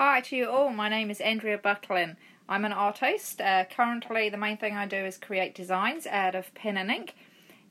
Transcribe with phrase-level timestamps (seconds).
[0.00, 2.14] Hi to you all, my name is Andrea Butlin.
[2.48, 3.40] I'm an artist.
[3.40, 7.16] Uh, currently, the main thing I do is create designs out of pen and ink,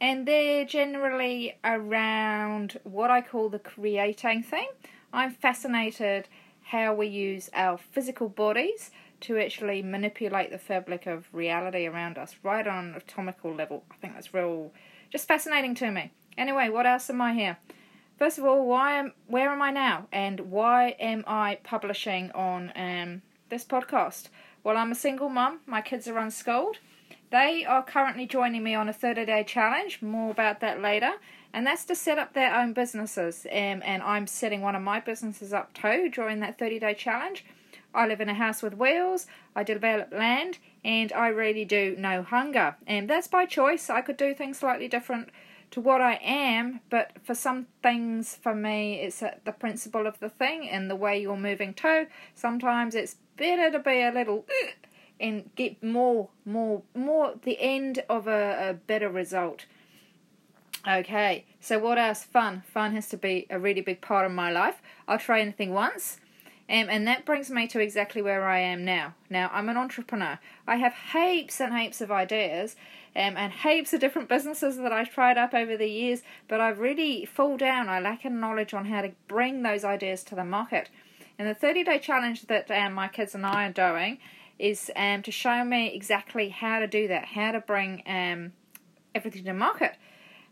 [0.02, 4.68] and they're generally around what I call the creating thing.
[5.14, 6.28] I'm fascinated
[6.64, 8.92] how we use our physical bodies
[9.22, 13.86] to actually manipulate the fabric of reality around us right on an atomical level.
[13.90, 14.74] I think that's real,
[15.10, 16.12] just fascinating to me.
[16.38, 17.58] Anyway, what else am I here?
[18.18, 22.72] First of all, why am where am I now, and why am I publishing on
[22.76, 24.30] um, this podcast?
[24.64, 25.60] Well, I'm a single mum.
[25.68, 26.78] My kids are unschooled.
[27.30, 30.02] They are currently joining me on a 30 day challenge.
[30.02, 31.12] More about that later.
[31.54, 33.46] And that's to set up their own businesses.
[33.52, 37.46] Um, and I'm setting one of my businesses up too during that 30 day challenge.
[37.94, 42.22] I live in a house with wheels, I develop land, and I really do know
[42.24, 42.76] hunger.
[42.86, 43.90] And that's by choice.
[43.90, 45.30] I could do things slightly different
[45.72, 50.30] to what I am, but for some things, for me, it's the principle of the
[50.30, 52.08] thing and the way you're moving to.
[52.36, 54.46] Sometimes it's better to be a little
[55.20, 59.66] and get more, more, more the end of a, a better result.
[60.88, 62.24] Okay, so what else?
[62.24, 62.64] Fun.
[62.66, 64.82] Fun has to be a really big part of my life.
[65.08, 66.20] I'll try anything once.
[66.70, 69.14] Um, and that brings me to exactly where I am now.
[69.30, 70.38] Now, I'm an entrepreneur.
[70.68, 72.76] I have heaps and heaps of ideas
[73.16, 76.80] um, and heaps of different businesses that I've tried up over the years, but I've
[76.80, 77.88] really fall down.
[77.88, 80.90] I lack knowledge on how to bring those ideas to the market.
[81.40, 84.18] And the 30 day challenge that um, my kids and I are doing
[84.60, 88.52] is um, to show me exactly how to do that, how to bring um,
[89.16, 89.96] everything to market.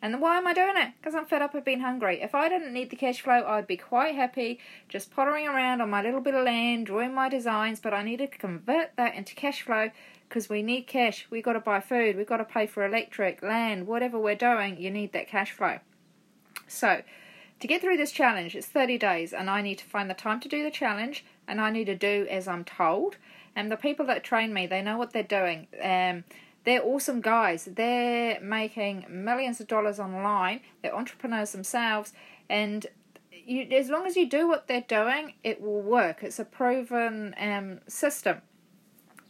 [0.06, 0.94] And why am I doing it?
[1.00, 2.22] Because I'm fed up of being hungry.
[2.22, 5.90] If I didn't need the cash flow, I'd be quite happy just pottering around on
[5.90, 9.34] my little bit of land, drawing my designs, but I need to convert that into
[9.34, 9.90] cash flow
[10.30, 11.26] because we need cash.
[11.32, 14.80] We've got to buy food, we've got to pay for electric, land, whatever we're doing,
[14.80, 15.80] you need that cash flow.
[16.68, 17.02] So,
[17.60, 20.40] to get through this challenge, it's 30 days, and I need to find the time
[20.42, 23.18] to do the challenge, and I need to do as I'm told.
[23.56, 25.66] And the people that train me, they know what they're doing.
[25.82, 26.26] Um,
[26.66, 27.70] they're awesome guys.
[27.72, 30.62] They're making millions of dollars online.
[30.82, 32.12] They're entrepreneurs themselves,
[32.50, 32.86] and
[33.32, 36.24] you, as long as you do what they're doing, it will work.
[36.24, 38.42] It's a proven um, system.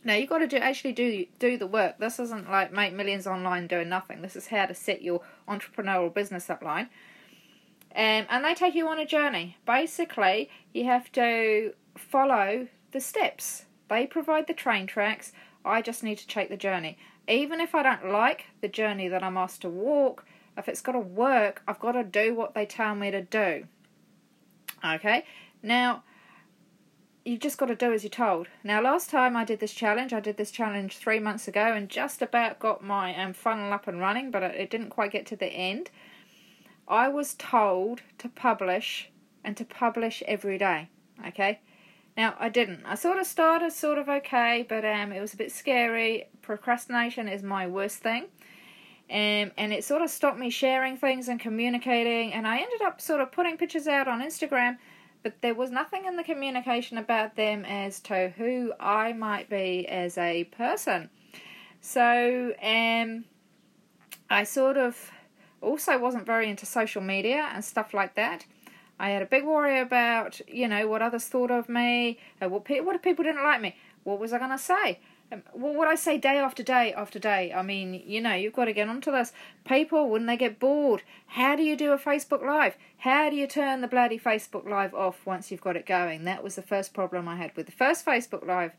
[0.03, 1.97] Now you've got to do actually do do the work.
[1.99, 4.21] This isn't like make millions online doing nothing.
[4.21, 6.89] This is how to set your entrepreneurial business up line.
[7.95, 9.57] Um, and they take you on a journey.
[9.65, 13.65] Basically, you have to follow the steps.
[13.89, 15.31] They provide the train tracks.
[15.63, 16.97] I just need to take the journey
[17.27, 20.25] even if I don't like the journey that I'm asked to walk,
[20.57, 23.65] if it's got to work, I've got to do what they tell me to do.
[24.83, 25.25] Okay?
[25.61, 26.03] Now,
[27.25, 28.47] you've just got to do as you're told.
[28.63, 31.89] Now, last time I did this challenge, I did this challenge three months ago and
[31.89, 35.35] just about got my um, funnel up and running, but it didn't quite get to
[35.35, 35.89] the end.
[36.87, 39.09] I was told to publish
[39.43, 40.89] and to publish every day.
[41.27, 41.59] Okay?
[42.17, 42.85] Now, I didn't.
[42.85, 46.29] I sort of started sort of okay, but um, it was a bit scary.
[46.41, 48.23] Procrastination is my worst thing.
[49.09, 52.33] Um, and it sort of stopped me sharing things and communicating.
[52.33, 54.77] And I ended up sort of putting pictures out on Instagram,
[55.23, 59.85] but there was nothing in the communication about them as to who I might be
[59.87, 61.09] as a person.
[61.81, 63.25] So um,
[64.29, 65.11] I sort of
[65.61, 68.45] also wasn't very into social media and stuff like that.
[68.99, 72.65] I had a big worry about, you know, what others thought of me, uh, what,
[72.65, 73.75] pe- what if people didn't like me?
[74.03, 74.99] What was I going to say?
[75.31, 77.51] Um, what would I say day after day after day?
[77.51, 79.33] I mean, you know, you've got to get onto this.
[79.65, 82.77] People, when they get bored, how do you do a Facebook Live?
[82.99, 86.25] How do you turn the bloody Facebook Live off once you've got it going?
[86.25, 88.73] That was the first problem I had with the first Facebook Live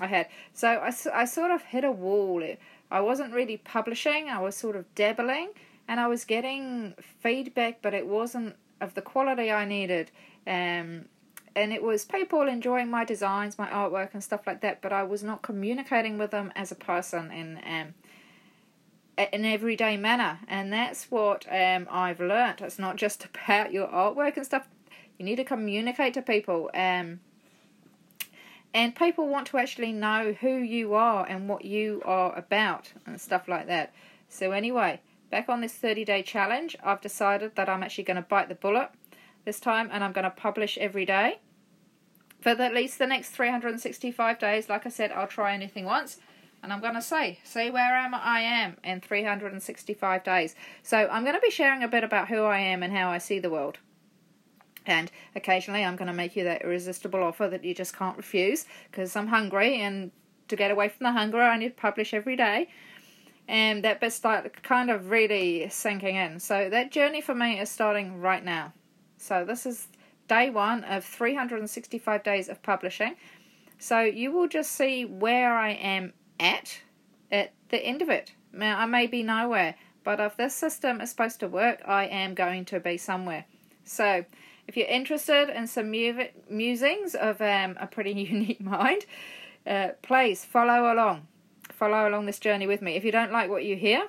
[0.00, 0.28] I had.
[0.52, 2.42] So I, I sort of hit a wall.
[2.90, 5.50] I wasn't really publishing, I was sort of dabbling,
[5.86, 10.10] and I was getting feedback, but it wasn't of the quality I needed.
[10.46, 11.06] Um,
[11.56, 15.02] and it was people enjoying my designs, my artwork, and stuff like that, but I
[15.04, 17.94] was not communicating with them as a person in um,
[19.16, 20.40] an everyday manner.
[20.48, 22.60] And that's what um, I've learnt.
[22.60, 24.68] It's not just about your artwork and stuff.
[25.18, 26.70] You need to communicate to people.
[26.74, 27.20] Um,
[28.74, 33.20] and people want to actually know who you are and what you are about and
[33.20, 33.94] stuff like that.
[34.28, 35.00] So, anyway,
[35.34, 38.54] back on this 30 day challenge, I've decided that I'm actually going to bite the
[38.54, 38.90] bullet
[39.44, 41.40] this time and I'm going to publish every day.
[42.40, 46.18] For at least the next 365 days, like I said, I'll try anything once.
[46.62, 50.54] And I'm going to say, see where am I am in 365 days.
[50.84, 53.18] So I'm going to be sharing a bit about who I am and how I
[53.18, 53.78] see the world.
[54.86, 58.66] And occasionally I'm going to make you that irresistible offer that you just can't refuse
[58.88, 60.12] because I'm hungry and
[60.46, 62.68] to get away from the hunger I need to publish every day
[63.48, 66.40] and that bit's like kind of really sinking in.
[66.40, 68.72] So that journey for me is starting right now.
[69.18, 69.88] So this is
[70.28, 73.16] day one of 365 days of publishing.
[73.78, 76.80] So you will just see where I am at
[77.30, 78.32] at the end of it.
[78.52, 79.74] Now, I may be nowhere,
[80.04, 83.46] but if this system is supposed to work, I am going to be somewhere.
[83.84, 84.24] So,
[84.66, 89.06] if you're interested in some musings of um, a pretty unique mind,
[89.66, 91.26] uh, please follow along.
[91.74, 92.94] Follow along this journey with me.
[92.94, 94.06] If you don't like what you hear,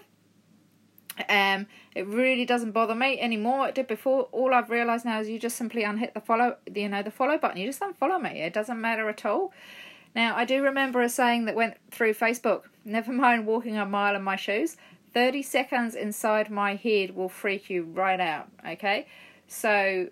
[1.29, 3.69] um, it really doesn't bother me anymore.
[3.69, 4.23] It did before.
[4.31, 7.37] All I've realised now is you just simply unhit the follow, you know, the follow
[7.37, 7.57] button.
[7.57, 8.41] You just unfollow me.
[8.41, 9.51] It doesn't matter at all.
[10.15, 12.63] Now, I do remember a saying that went through Facebook.
[12.85, 14.77] Never mind walking a mile in my shoes.
[15.13, 19.07] 30 seconds inside my head will freak you right out, okay?
[19.47, 20.09] So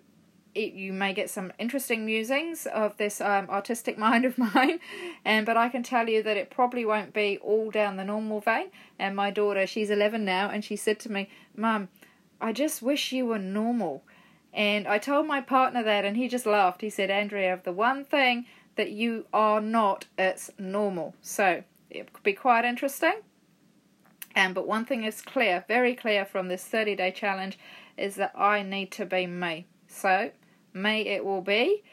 [0.55, 4.79] it, you may get some interesting musings of this um, artistic mind of mine,
[5.25, 8.39] and but I can tell you that it probably won't be all down the normal
[8.39, 8.69] vein.
[9.00, 11.89] And my daughter, she's 11 now, and she said to me, "Mum,
[12.39, 14.03] I just wish you were normal."
[14.53, 16.81] And I told my partner that, and he just laughed.
[16.81, 18.45] He said, "Andrea, the one thing
[18.75, 23.21] that you are not, it's normal." So it could be quite interesting.
[24.35, 27.57] Um, but one thing is clear, very clear from this 30 day challenge,
[27.97, 29.67] is that I need to be me.
[29.88, 30.31] So
[30.73, 31.83] May it will be.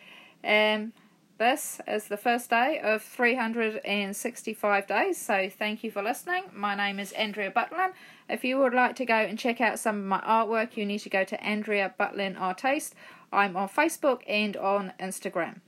[0.42, 0.92] Um,
[1.38, 6.44] this is the first day of 365 days, so thank you for listening.
[6.52, 7.92] My name is Andrea Butlin.
[8.28, 10.98] If you would like to go and check out some of my artwork, you need
[10.98, 12.94] to go to Andrea Butlin Artiste.
[13.32, 15.60] I'm on Facebook and on Instagram.